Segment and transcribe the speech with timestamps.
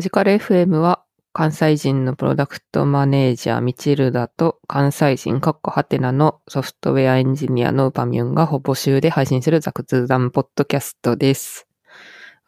[0.00, 11.66] マジカル FM は関西人のプロダクトマネージャーミチルダと関西人カッコハテナのソフトウェアエンジニアのウパミュンがほぼ週で配信する雑談ポッドキャストです。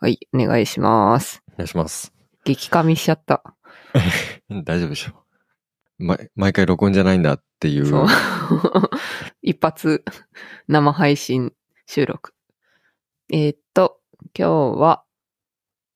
[0.01, 1.43] はい、お願いします。
[1.53, 2.15] お願いします。
[2.45, 3.43] 激噛みしちゃった。
[4.65, 5.13] 大丈夫でしょ
[5.99, 6.05] う。
[6.05, 7.87] ま、毎回録音じゃないんだっていう。
[7.87, 8.07] そう。
[9.43, 10.03] 一発
[10.69, 11.53] 生配信
[11.85, 12.33] 収録。
[13.31, 14.01] えーっと、
[14.35, 15.05] 今日は、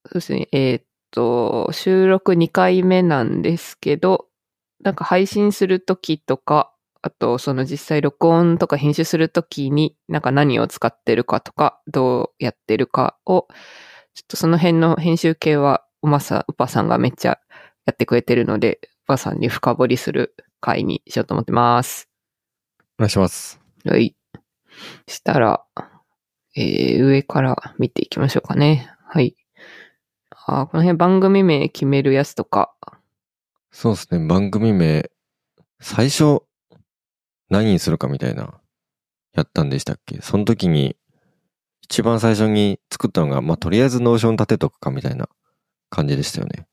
[0.04, 0.84] そうですね、えーっ
[1.16, 4.26] と、収録2回目なんですけど、
[4.84, 13.48] なんか配信するときとか、あとその実際録音とか編集するときになんか何を使ってるかとか、どうやってるかを、
[14.12, 17.40] ちょっとその辺の編集系は、うまさ、うぱさんがめっちゃ
[17.86, 22.10] やってくれてるので、うぱさんに深掘りする回にしようと思ってます。
[22.98, 23.58] お願いします。
[23.86, 24.14] はい。
[25.08, 25.64] したら、
[26.54, 28.90] えー、上から見ていきましょうかね。
[29.06, 29.34] はい。
[30.48, 32.72] あーこの辺番組名決めるやつとか、
[33.72, 35.10] そうですね、番組名、
[35.80, 36.42] 最初、
[37.50, 38.54] 何にするかみたいな、
[39.34, 40.20] やったんでしたっけ？
[40.22, 40.96] その時に、
[41.82, 45.28] 一番最初に作ったのが、まあ、とりあえず Notion 立てとくかみたいな
[45.90, 46.68] 感じでしたよね。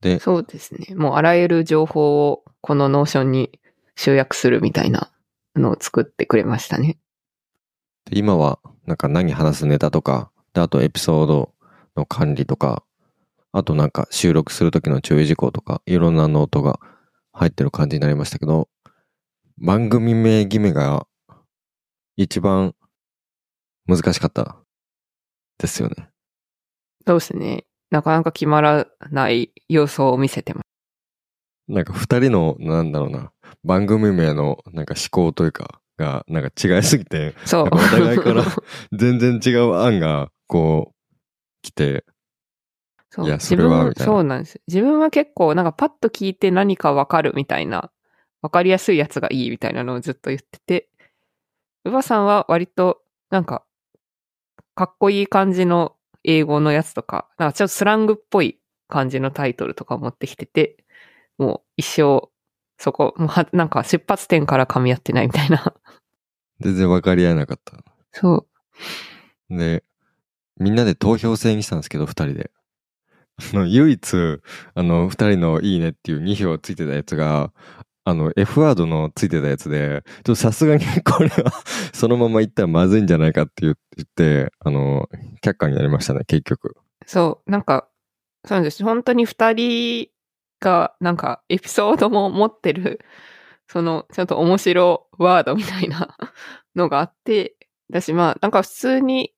[0.00, 0.96] で、そうですね。
[0.96, 3.60] もうあらゆる情報をこの Notion に
[3.94, 5.12] 集約するみたいな
[5.54, 6.98] のを作ってくれましたね。
[8.10, 11.54] で今は、なんか何話すネタとか、で、あとエピソード
[11.96, 12.82] の管理とか、
[13.56, 16.78] あとなんか収録する時の注意事項とか、いろんなノートが
[17.32, 18.68] 入ってる感じになりましたけど、
[19.56, 21.06] 番組名決めが
[22.16, 22.74] 一番
[23.86, 24.58] 難しかった
[25.56, 26.10] ですよね。
[27.06, 27.64] そうですね。
[27.90, 31.72] なかなか決まらない様相を見せてます。
[31.72, 33.32] なんか二人の、なんだろうな、
[33.64, 37.68] 番組名のなんか思考というか、が、なんか違いすぎて、そう。
[37.72, 38.44] お互いから
[38.92, 41.16] 全然違う案が、こう、
[41.62, 42.04] 来て、
[43.16, 44.60] そういやそれは自分みたいなそうなんです。
[44.68, 47.90] 自分は結構なんかパッと聞いて何かわかるみたいな、
[48.42, 50.88] わかりやすいやつがいいみたいなのをずっと言ってて、
[51.84, 53.00] うばさんは割と
[53.30, 53.64] なんか、
[54.74, 60.76] かっこいい感じの英語のやつとか、なんかちょっとスラングっぽい感じのタイトルとか持ってきてて、
[61.38, 62.28] もう一生、
[62.78, 65.74] そこ、もうはなんか出発点から噛み合ってないみたいな。
[66.60, 67.78] 全然分かり合えなかった。
[68.12, 68.46] そ
[69.50, 69.56] う。
[69.56, 69.84] で、
[70.58, 72.50] みんなで投票制にしたんですけど、二人で。
[73.38, 74.40] あの、唯一、
[74.74, 77.52] あの、二人のいいねっていう2票ついてたやつが、
[78.04, 81.52] あの、F ワードのついてたやつで、ちょっとさすがにこれは、
[81.92, 83.74] そのまま言ったらまずいんじゃないかって言っ
[84.06, 85.08] て、あの、
[85.42, 86.76] 却下になりましたね、結局。
[87.04, 87.88] そう、なんか、
[88.44, 88.84] そうなんです。
[88.84, 90.08] 本当に二人
[90.60, 93.00] が、なんか、エピソードも持ってる、
[93.66, 96.16] その、ちょっと面白ワードみたいな
[96.76, 97.56] のがあって、
[97.90, 99.34] 私、まあ、なんか普通に、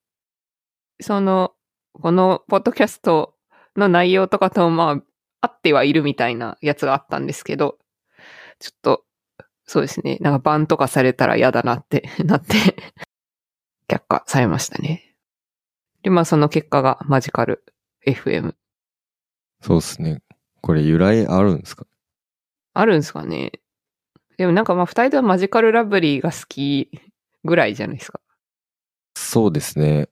[1.01, 1.55] その、
[1.95, 3.35] このポッドキャスト
[3.79, 5.03] の内容とかと、まあ、
[5.41, 7.79] 合ってはいるみたいなやつがあったんですけど、
[8.59, 9.05] ちょっと、
[9.65, 12.55] そうですね、なんかバンとかされたら嫌だなって なって、
[13.89, 15.15] 却下されましたね。
[16.03, 17.65] で、まあ、その結果がマジカル
[18.07, 18.55] FM。
[19.61, 20.23] そうですね。
[20.61, 21.87] これ由来あるんですか？
[22.75, 23.51] あるんですかね
[24.37, 26.91] でもなんかまあ二人ともマジカルラブリーが好き
[27.45, 28.21] ぐらいじゃないですか。
[29.17, 30.09] そうですね。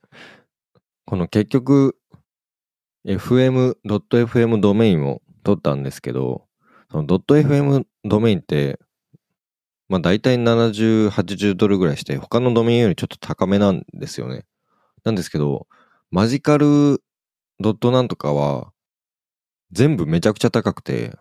[1.05, 1.97] この結局、
[3.07, 6.47] FM、.fm ドメインを取ったんですけど、
[6.91, 8.79] その .fm ドメインって、
[9.89, 14.45] まあ大体70、80ドルぐらいして、他のドメインよりちょっと高めなんですよね。
[15.05, 15.69] なんですけど、
[16.11, 17.03] マジカル
[17.61, 18.73] ドットなんとかは、
[19.73, 21.17] 全部めちゃくちゃ高くて、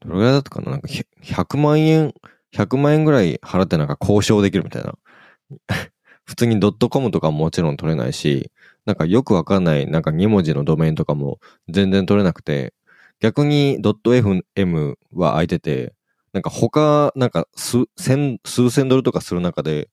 [0.00, 0.72] どれぐらいだったかな？
[0.72, 0.88] なんか
[1.22, 2.14] 100万円、
[2.54, 4.94] 100万円ぐらい払ってなんか交渉できるみたいな。
[6.24, 8.50] 普通にドットコムとかももちろん取れないし、
[8.86, 12.74] なんかよくわかんないなんか2文字のドメインとかも全然取れなくて、
[13.20, 15.94] 逆にドット .fm は空いてて、
[16.32, 19.88] なんか他、なんか数千、数千ドルとかする中で、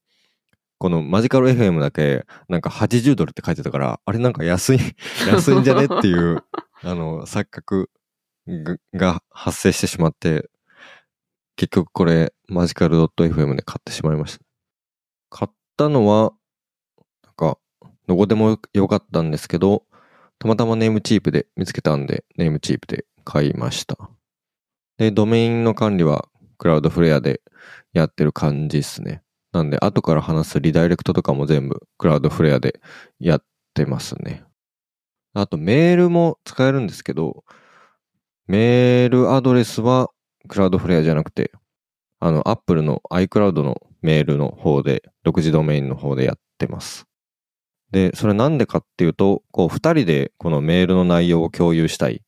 [0.80, 4.80] このマジカル FM だけ、なんか80ドルって書いてたから、あれなんか安い、
[5.30, 6.44] 安いんじゃねっていう、
[6.82, 7.92] あの、錯覚
[8.48, 10.50] がが発生してしまって、
[11.56, 14.46] 結局これ、マジカル .fm で買ってしまいました。
[15.30, 16.34] 買ったのは、
[18.08, 19.84] どこでもよかったんですけど、
[20.40, 23.98] たまたまネームチープで見つけたんで、ネームチープで買いました。
[24.98, 26.28] で、ドメインの管理は、
[26.58, 27.42] クラウドフレアで
[27.94, 29.24] やってる感じですね。
[29.52, 32.82] なんで、後から話すリダイレクトとかも全部、クラウドフレアで
[33.20, 33.44] やっ
[33.74, 34.44] てますね。
[35.34, 37.44] あと、メールも使えるんですけど、
[38.48, 40.10] メールアドレスは、
[40.48, 41.52] クラウドフレアじゃなくて、
[42.20, 47.11] あの、Apple の iCloud のメールの方で、独自ドメインの方でやってます。
[47.92, 52.22] で、それなんでかっていうと、こう、二人でこのメールの内容を共有したい。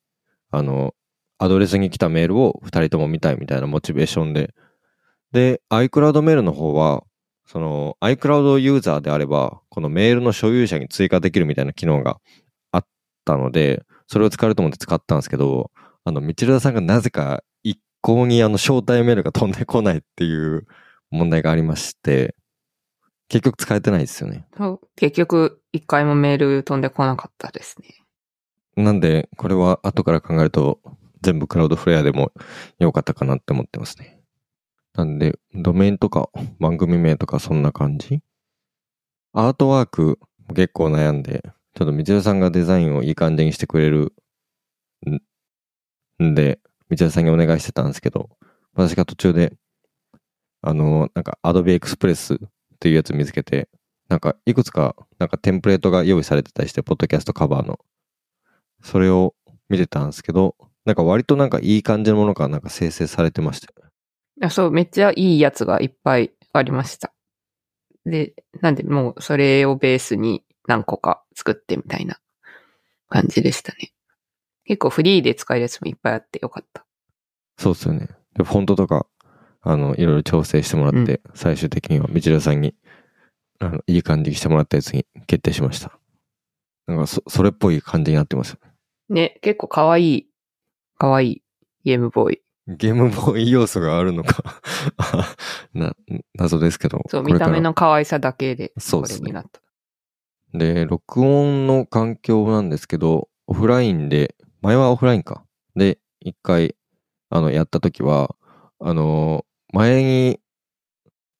[0.52, 0.94] あの、
[1.38, 4.54] アドレスに来たメールを2人とも見たいみたいなモチベーションで。
[5.32, 7.04] で、iCloud メールの方は、
[7.46, 12.20] その iCloud ユーザーであれば、このメールの所有者に追加できるみたいな機能が
[12.72, 12.86] あっ
[13.26, 15.72] たので、それを使えると思って使ったんですけど、
[16.06, 20.68] あの、道枝さんがなぜか一向にあの招待メールが飛んでこないっていう
[21.10, 22.36] 問題がありまして、
[23.30, 24.46] 結局使えてないですよね。
[24.56, 27.96] そう結局、一回もメール飛んでこなかったですね。
[28.76, 30.80] なんで、これは後から考えると、
[31.22, 32.32] 全部クラウドフレアでも
[32.80, 34.20] 良かったかなって思ってますね。
[34.94, 36.30] なんで、ドメインとか
[36.60, 38.22] 番組名とかそんな感じ？
[39.32, 40.20] アートワーク
[40.54, 41.42] 結構悩んで、
[41.76, 44.14] ちょっとみちるさんがデザインをいい感じにしてくれる
[46.20, 46.60] んんで、
[46.90, 48.30] みちるさんにお願いしてたんですけど、
[48.74, 49.54] 私が途中で、
[50.62, 52.40] あの、なんか Adobe Express
[52.84, 53.70] っていうやつ見つけて、
[54.10, 57.80] なんかいくつかなんかテンプレートが用意されてたりして、ポッドキャストカバーの。
[58.82, 59.36] それを
[59.70, 63.92] 見てたんですけど、なんか割となんかいい感じのものがなんか生成されてましたよね。
[64.42, 67.14] あそう、めっちゃいいやつがいっぱいありました。
[68.06, 72.20] で、なんでもうそれをベースに何個か作ってみたいな
[73.08, 73.94] 感じでしたね。
[74.66, 76.86] 結構フリーで使えるやつもいっぱいあってよかった。
[77.58, 78.10] そうですよね。
[78.36, 79.06] で、フォントとか、
[79.64, 82.76] あの、いろいろ調整してもらって、最終的には道枝さんに、
[83.60, 85.98] あの、いい感じにしてもらったやつに決定しました。
[86.86, 88.74] なんかそ、それっぽい感じになってますよね。
[89.10, 90.28] ね、結構可愛い、
[90.98, 91.44] 可愛い
[91.86, 92.42] ゲームボーイ。
[92.68, 94.62] ゲームボーイ要素があるのか
[95.74, 95.96] な、
[96.34, 97.02] 謎ですけど。
[97.08, 99.62] そう、これから見た目の可愛さだけで、こそうですねれになった。
[100.54, 105.46] で、録音の環境なんですけど、オフラインで、前はオフラインか。
[105.76, 106.76] で、一回、
[107.30, 108.36] あの、やった時は、
[108.80, 110.40] あの、前に、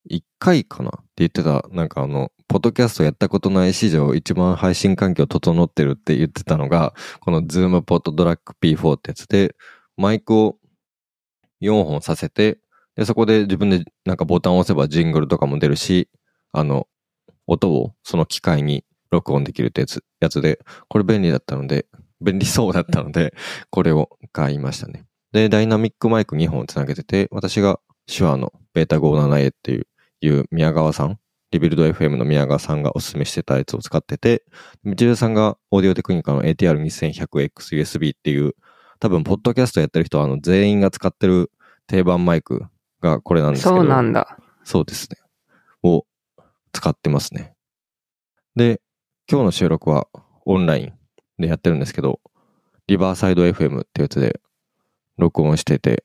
[0.06, 9.56] 一回かなって言ってた、なんかあの、ポッドキャストやったことない史上一番配信環境整ってるって言ってたのが、この Zoom Pod Drac P4 ってやつで、
[9.98, 10.58] マイクを
[11.62, 12.60] 4本させて、
[12.96, 16.10] で、そこで自分でなんかボタンを押せばジングルとかも出るし、
[16.52, 16.88] あの、
[17.46, 20.60] 音をその機械に録音できるってやつ、やつで、
[20.90, 21.86] これ便利だったので、
[22.20, 23.36] 便利そうだったので、
[23.70, 25.06] これを買いましたね。
[25.34, 29.88] で、ダイナミックマイク2本つなげてて、私が手話のベータ 57A っていう、
[30.22, 31.20] いう宮川さん、
[31.52, 34.44] リビルド FM の宮川さんがおすすめしてたやつを使ってて、
[34.84, 38.56] みちるさんがオーディオテクニカの ATR2100X USB っていう、
[39.00, 41.52] 多分、ポッドキャストやってる人は、あの、全員が使ってる
[41.88, 42.66] 定番マイク
[43.02, 43.76] がこれなんですけど。
[43.78, 44.38] そうなんだ。
[44.64, 45.18] そうですね。
[45.84, 46.06] を
[46.72, 47.54] 使ってますね。
[48.56, 48.82] で、
[49.30, 50.08] 今日の収録は
[50.46, 50.94] オンライン
[51.42, 52.20] でやってるんですけど、
[52.88, 54.42] リバーサイド FM ってやつで
[55.18, 56.04] 録音してて、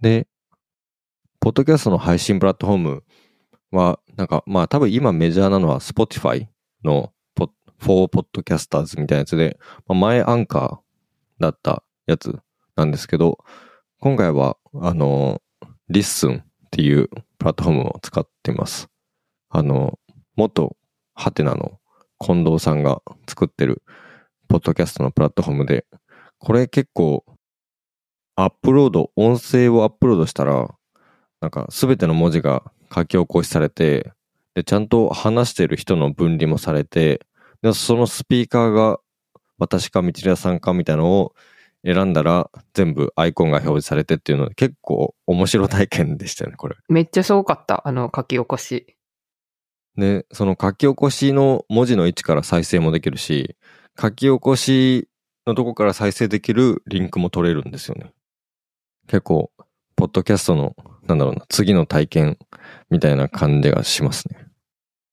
[0.00, 0.26] で、
[1.40, 3.04] ポッドキャストの配信プラットフォーム
[3.70, 6.48] は、なんか、まあ多分今メジャーなのは Spotify
[6.84, 12.38] のポ For Podcasters みたいなやつで、まあ前アンカーだったやつ
[12.76, 13.38] なんですけど、
[14.00, 15.40] 今回は、あの、
[15.88, 17.08] LISTEN っていう
[17.38, 18.88] プラットフォームを使ってます。
[19.48, 19.98] あの、
[20.36, 20.76] 元
[21.14, 21.78] はてなの
[22.18, 23.82] 近藤さんが作ってる
[24.48, 25.86] ポッドキャストのプラットフォームで、
[26.38, 27.24] これ結構
[28.40, 30.72] アップロード、音声をアップロードしたら、
[31.40, 32.62] なんかすべての文字が
[32.94, 34.12] 書き起こしされて、
[34.54, 37.26] で、ちゃんと話してる人の分離もされて、
[37.62, 38.98] で、そのスピーカーが
[39.58, 41.34] 私か道枝さんかみたいなのを
[41.84, 46.76] 選んだら全部アイコンが表示されてっていうので結構面白体験でしたよね、これ。
[46.88, 47.86] めっちゃすごかった。
[47.86, 48.96] あの、書き起こし。
[49.96, 53.56] で、その書き起こしの文字の位置から再生もできるし、
[54.00, 55.08] 書き起こし
[55.46, 58.12] のとこから再生できるリンクも取れるんですよね。
[59.08, 59.50] 結構、
[59.96, 60.76] ポッドキャストの、
[61.08, 62.38] なんだろうな、次の体験
[62.90, 64.46] みたいな感じがしますね。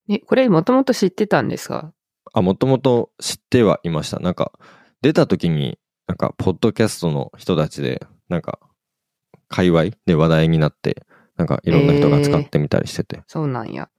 [0.08, 1.92] え、これもともと知ってたんですか？
[2.34, 4.20] あ、もともと知ってはいました。
[4.20, 4.52] なんか、
[5.02, 8.60] 出た時に、なんか、ポッドキャストの人たちで、なんか、
[9.48, 11.06] 界隈で話題になって、
[11.38, 13.24] なんか、いろんな人が使ってみたりしてて。
[13.28, 13.90] そうなんや。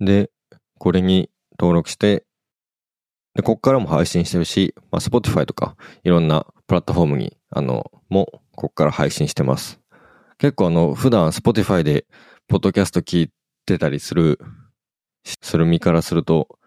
[0.00, 0.30] で、
[0.78, 2.24] これに登録して、
[3.34, 9.78] で、こっからも配信してるし、まあ、Spotify とか、いろんなプラットフォームに、あの、も、こっから配信してます。
[10.38, 12.06] 結構あの、普段 Spotify で、
[12.48, 13.30] ポッドキャスト聞い
[13.64, 14.38] てたりする、
[15.42, 16.58] する身からすると、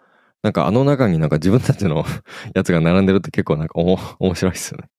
[0.41, 2.05] なんかあの中になんか自分たちの
[2.55, 4.89] やつが並んでるって結構なんかおも面白いですよね。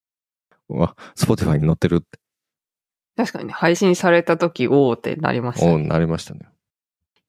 [0.69, 2.21] うわ、Spotify に載ってるって、
[3.17, 5.87] 確かにね、配信された時、おーってなりましたおね。
[5.87, 6.41] なりましたね。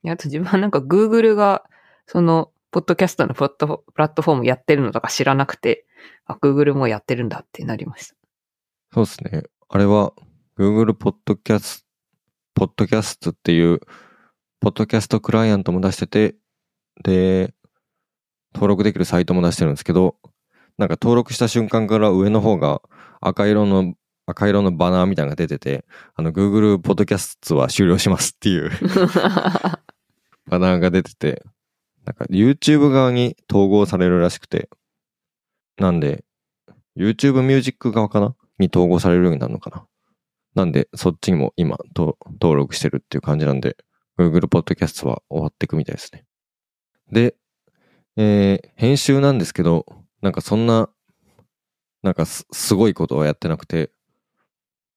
[0.03, 1.63] いやあと自分はなんか Google が、
[2.05, 5.85] その、ポッドキャストのプラットフォプラットフォームやってるのとか知らなくて、
[6.25, 8.15] あ、Google もやってるんだってなりました。
[8.93, 9.43] そうですね。
[9.67, 10.13] あれは、
[10.57, 11.83] Google Podcast、
[12.57, 13.79] Podcast っていう、
[14.59, 16.35] ポッドキャストクライアントも出してて、
[17.03, 17.53] で、
[18.53, 20.17] 登録できるサイトも出してるんですけど、
[20.77, 22.81] なんか登録した瞬間から上の方が
[23.21, 23.95] 赤色の、
[24.27, 28.69] 赤色のバナーみたいなのが出てて、あの、Google ポッドキャストは終了しますっていう
[30.47, 31.43] バナーが出てて、
[32.05, 34.69] なんか YouTube 側に統合されるらしくて、
[35.77, 36.23] なんで、
[36.95, 39.87] YouTube ミュージック側かなに統合されるようになるのかな
[40.55, 42.15] なんで、そっちにも今登
[42.57, 43.77] 録してるっていう感じなんで、
[44.17, 46.25] Google Podcast は終わっていくみたいですね。
[47.11, 47.35] で、
[48.17, 49.85] えー、編集なんですけど、
[50.21, 50.89] なんかそんな、
[52.03, 53.91] なんかすごいことはやってなくて、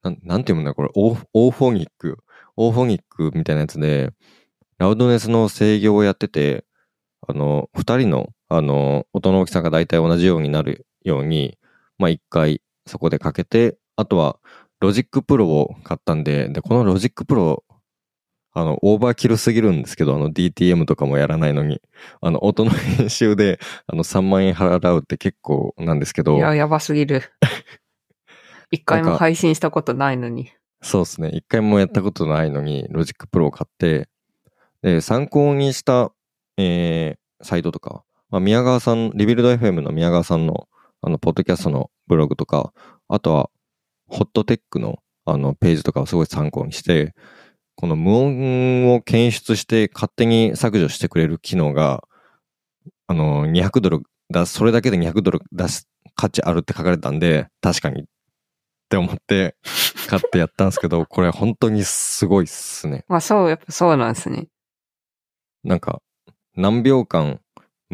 [0.03, 2.19] なんなんて読むんだこれ、オオーフォニック、
[2.57, 4.11] Auphonic みたいなやつで、
[4.79, 6.65] ラウドネスの制御をやってて、
[7.27, 11.59] あの、二人の、あの、音の大きさが大体同じようになるように、
[11.99, 14.39] まあ一回そこでかけて、あとは、
[14.85, 17.65] Logic Pro を買ったんで、で、この Logic Pro、
[18.53, 21.81] あの、 overkill すぎるんですけど、あの DTM とかもやらないのに、
[22.21, 26.37] あの、音の編集で、あの、3万円払うって結構なんですけど。
[26.37, 27.23] いや、やばすぎる。
[28.71, 30.53] 一回も配信したことないのに。
[30.83, 31.31] そうですね。
[31.31, 34.11] 一回もやったことないのに、 Logic Pro を買って、
[34.83, 36.13] で、参考にした、
[36.59, 40.69] えー、サイトとか、まあ、宮川さん、リビルド FM の宮川さんの、
[41.01, 42.75] あの、ポッドキャストのブログとか、
[43.09, 43.51] あとは、
[44.09, 47.15] ホットテックの、あの、ページとかをすごい参考にして、
[47.77, 52.05] この無音を検出して勝手に削除してくれる機能が、
[53.07, 58.05] あの、200ドル出す、それだけで200ドル出す価値あるって書かれたんで、確かにっ
[58.89, 59.57] て思って
[60.09, 63.05] 買ってやったんですけど、 これ本当にすごいっすね。
[63.09, 64.49] まあそう、やっぱそうなんですね。
[65.65, 66.01] なんか、
[66.57, 67.41] 何秒間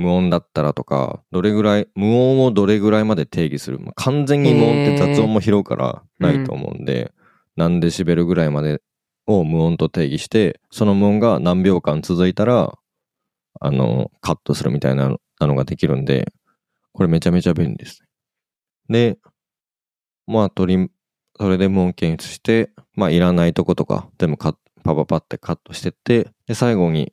[0.00, 3.78] 無音だったらとか、どれぐらい、無音をどれぐらいまで定義する。
[3.78, 7.11] まあ、完全に無音って雑音も拾うからないと思うんで、うん、
[7.57, 8.80] 何デシベルぐらいまで
[9.26, 12.78] を無音と定義して、その無音が何秒間続いたら、
[13.61, 16.33] あの、カットするみたいなのができるんで、
[16.92, 18.02] これめちゃめちゃ便利です。
[18.88, 19.19] で、
[20.26, 20.90] まあ、取り、
[21.38, 27.12] それで無音検出して、まあ、いらないとことか、全部カパパパってカットしてって、で、最後に、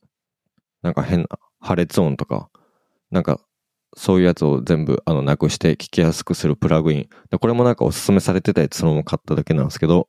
[0.82, 1.27] なんか変な
[1.60, 2.50] 破裂音とか、
[3.12, 3.40] なんか、
[3.96, 7.10] そういうやつを全部あのなくして聞きやすくするプラグイン。
[7.32, 10.08] で、これもなんかおすすめされてたやつそのまま買っただけなんですけど、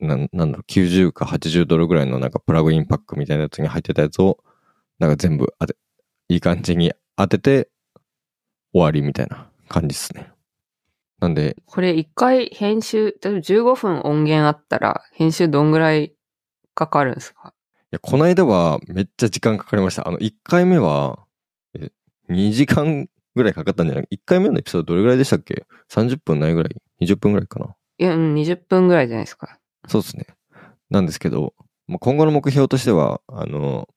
[0.00, 4.38] ななんだろう、90か80ドルぐらいのなんかプラグインパックみたいなやつに入ってたやつを、
[4.98, 5.76] なんか全部当て、
[6.28, 7.70] いい感じに当てて
[8.72, 10.30] 終わりみたいな感じですね。
[11.20, 11.56] なんで。
[11.66, 16.12] これ一回編集、例えば15分音源あったら編集どんぐらい
[16.74, 17.54] かかるんですか？
[17.84, 20.06] いや、この間はめっちゃ時間かかりました。
[20.06, 21.23] あの、1回目は、え、
[22.30, 27.74] 2時間ぐらいかかったんじゃない ?1 回目のエピソードどれぐらいでしたっけ ?30 分ないぐらい ?20 分ぐらいかな？
[27.98, 29.58] いや、うん、20分ぐらいじゃないですか。
[29.88, 30.26] そうですね。
[30.90, 31.54] なんですけど、
[32.00, 33.88] 今後の目標としては、あの、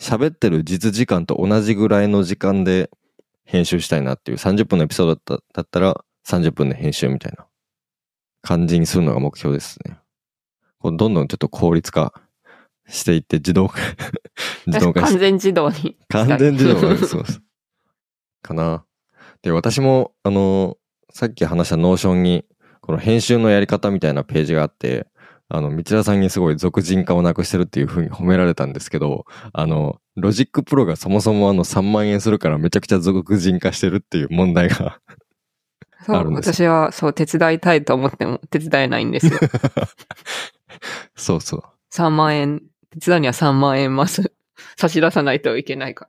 [0.00, 2.90] 喋ってる実時間と同じぐらいの時間で
[3.44, 7.46] 編集したいなっていう30分のエピソードだっただったら30分で編集みたいな
[8.42, 9.98] 感じにするのが目標ですね。
[10.82, 12.12] どんどんちょっと効率化
[12.88, 13.78] していって自動化
[14.66, 15.96] 自動化完全自動に。
[16.08, 17.40] 完全自動化そうす。
[18.42, 18.84] かな。
[19.42, 20.76] で、私も、あの、
[21.10, 22.44] さっき話した Notion に、
[22.80, 25.06] この編集のやり方みたいなページがあって、
[25.48, 35.00] あの、道田さんにすごい属人化をなくしてるっていう風に褒められたんですけど、あの、 Logic Pro がそもそもあの3万円するからめちゃくちゃ属人化してるっていう問題が
[36.04, 39.32] そう、私はそう手伝いたいと思っても手伝えないんですよ。
[41.16, 41.62] そうそう。
[41.92, 42.62] 3万円、
[43.00, 44.32] 手伝うには3万円ます。
[44.76, 46.08] 差し出さないといけないか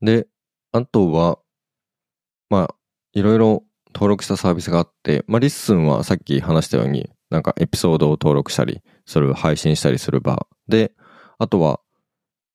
[0.00, 0.28] で、
[0.72, 1.38] あとは、
[2.48, 2.74] まあ、
[3.12, 10.92] いろいろ登録したサービスがあって、まあ、 LISTEN はさっき話したように、なんかエピソードを登録したり、それを配信したりする場で、
[11.38, 11.80] あとは、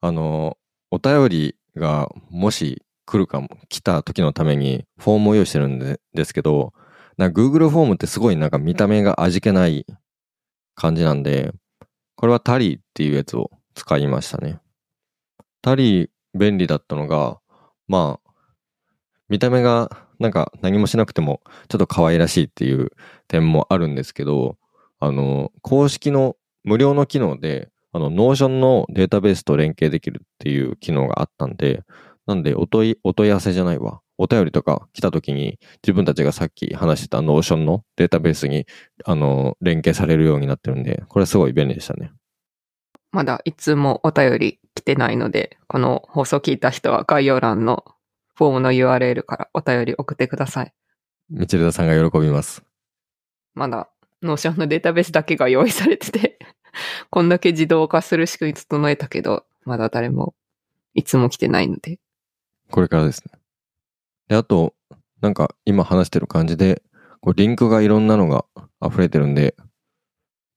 [0.01, 0.57] あの、
[0.91, 6.73] お便りがもし来るかも、来た時のためにフォームを用意してるんでですけど、
[7.17, 9.85] な Google フォームってすごいなんか見た目が味気ない
[10.75, 11.53] 感じなんで、
[12.15, 14.59] これは Tally っていうやつを使いましたね。
[15.61, 17.39] Tally 便利だったのが、
[17.87, 18.31] まあ、
[19.29, 22.91] 見た目がなんか何もしなくてもちょっと可愛らしいっていう
[23.27, 24.57] 点もあるんですけど、
[24.99, 31.83] あの、公式の無料の機能で、あの、 Notion のデータベースと連携できるっていう機能があったんで、
[32.27, 34.01] なんでお問い、お問い合わせじゃないわ。
[34.17, 38.65] お便りとか来た時に自分たちがさっき話してた Notion のデータベースに、
[39.03, 42.11] あの、連携されるようになってるんで、これすごい便利でしたね。
[43.11, 47.85] まだ一通もお便り来てないので、この放送聞いた人は概要欄の
[48.35, 50.73] フォームの URL からお便り送ってください。
[51.29, 52.63] みちるださんが喜びます。
[53.53, 53.89] まだ、
[54.21, 56.39] Notion のデータベースだけが用意されてて
[57.09, 60.35] こんだけ自動化する仕組み整えたけど、まだ誰も
[60.93, 61.99] 一通も来てないので。
[62.71, 63.39] これからですね。
[64.27, 64.73] で、あと、
[65.21, 66.81] なんか今話してる感じで、
[67.21, 68.45] こうリンクがいろんなのが
[68.85, 69.55] 溢れてるんで、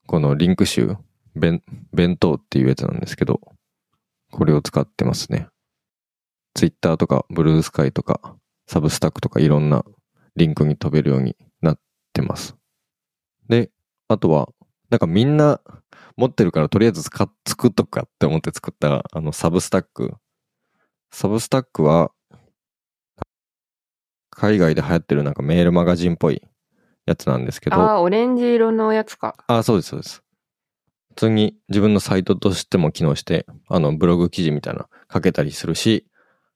[0.07, 0.97] このリンク集、
[1.35, 3.41] Bento っていうやつなんですけど、
[4.31, 5.49] これを使ってますね。
[6.55, 9.85] ツイッターとかブルースカイとかサブスタックとかいろんな
[10.37, 11.81] リンクに飛べるようになっ
[12.13, 12.57] てます。
[13.49, 13.71] で、
[14.09, 14.49] あとは、
[14.91, 15.61] なんかみんな
[16.17, 20.15] 持ってるからとりあえず使っ作っとくかって思って作ったあのサブスタック。
[21.11, 22.11] サブスタックは
[24.39, 26.43] 海外で流行ってるなんかメールマガジンっぽい
[27.07, 29.35] やつなんですけど、ああ、オレンジ色のやつか。
[29.49, 30.23] あ、そうです、そうです。
[31.11, 36.07] 普通に自分のサイトとしても機能して、あの、ブログ記事みたいなの書けたりするし、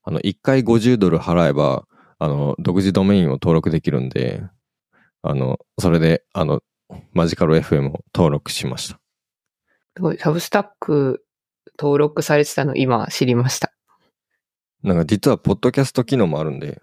[0.05, 1.85] あの、1回50ドル払えば、
[2.21, 4.45] あの、独自ドメインを登録できるんで、
[5.23, 6.61] あの、それで、あの、
[7.13, 9.01] マジカル FM を登録しました。
[9.97, 11.25] すごい、サブスタック
[11.77, 13.73] 登録されてたの今知りました。
[14.85, 16.81] なんか実は、ポッドキャスト機能もあるんで、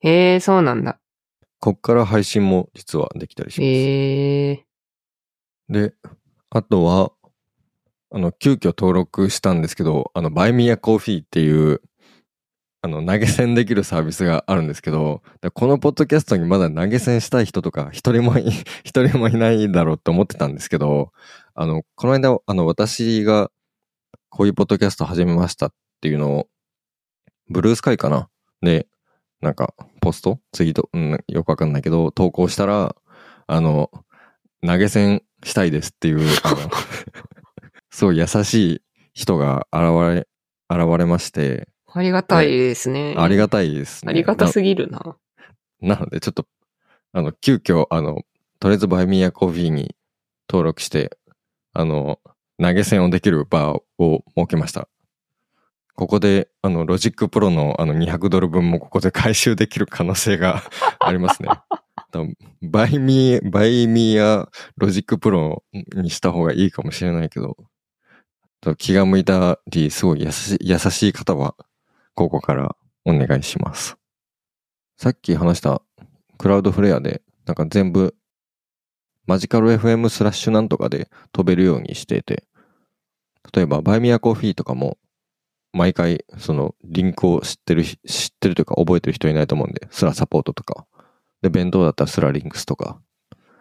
[0.00, 0.98] へえ、そうなんだ。
[1.60, 3.66] こっから配信も実はできたりします。
[3.66, 4.64] へえ。
[5.68, 5.94] で、
[6.50, 7.12] あとは、
[8.12, 11.80] あの、急遽登録したんですけど、あの、バイミーアコーヒーっていう、
[12.82, 18.48] あの、投げ銭できるサービスがあるんですけど、でこのポッドキャストにまだ投げ銭したい人とか、一人もい、
[18.82, 21.12] 一人もいないだろうって思ってたんですけど、
[21.54, 23.50] あの、この間、あの、私が、
[24.30, 26.48] こういうポッドキャスト始めましたっていうのを、
[27.50, 28.28] ブルースカイかな？
[28.62, 28.86] で、
[29.40, 30.38] なんか、ポスト？
[30.52, 32.94] ツイートうん、よくわかんないけど、投稿したら、
[33.46, 33.90] あの、
[34.66, 36.58] 投げ銭したいですっていう、あの、
[37.90, 38.82] すごい優しい
[39.14, 39.82] 人が現
[40.14, 40.28] れ、
[40.70, 43.14] 現れまして、ありがたいですね。
[43.16, 44.10] ありがたいですね。
[44.10, 45.16] ありがたすぎるな。
[45.80, 46.46] ななので、ちょっと、
[47.12, 48.22] あの、急遽、あの、
[48.60, 49.96] とりあえずバイミーアコーヒーに
[50.50, 51.16] 登録して、
[51.72, 52.20] あの、
[52.62, 54.89] 投げ銭をできる場を設けました。
[56.00, 60.62] ここで、あの、 Logic Pro のあの200ドル分もここで回収できる可能性が
[60.98, 61.50] ありますね。
[62.62, 67.54] Buy Me、Buy Me a Logic Pro にした方がいいかもしれないけど、
[68.62, 71.54] と気が向いたり、すごい優しい、優しい方は、
[72.14, 73.98] ここからお願いします。
[74.96, 75.82] さっき話した
[76.38, 78.14] クラウドフレアで、なんか全部、
[79.26, 82.44] マジカル FM スラッシュなんとかで飛べるようにしていて、
[83.52, 84.96] 例えば、バイミアコーヒーとかも、
[85.72, 87.96] 毎回、その、リンクを知ってる、知っ
[88.40, 90.86] てるというか覚えてる人いないと思うんで、スラサポートとか。
[91.42, 93.00] で、弁当だったらスラリンクスとか、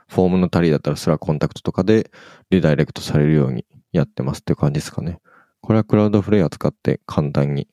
[0.09, 2.11] フォームのタリーだったらスラコンタクトとかで
[2.49, 5.19] リダイレクトされるようにやってますっていう感じですかね。
[5.61, 7.67] これはクラウドフレア使って簡単に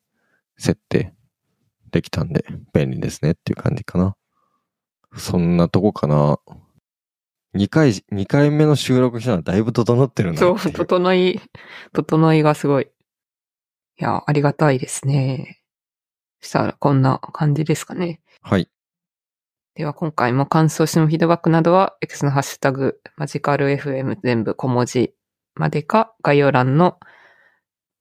[0.59, 1.15] 設定
[1.91, 2.45] できたんで
[2.75, 4.17] 便利ですねっていう感じかな。
[5.17, 6.39] そんなとこかな。
[7.55, 11.41] 2回、二回目の収録したのはだいぶ整ってるなっていそう、整い、
[11.95, 12.89] 整いがすごい。
[13.99, 15.61] いや、ありがたいですね。
[16.41, 18.21] したらこんな感じですかね。
[18.43, 18.69] はい。
[19.75, 25.15] では今回も感想、質問、フィードバックなどは X のハッシュタグ、マジカル FM 全部小文字
[25.55, 26.99] までか概要欄の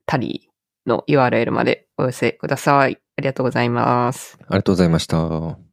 [0.05, 2.99] タリーの URL までお寄せください。
[3.17, 4.37] ありがとうございます。
[4.41, 5.64] ありがとうございました。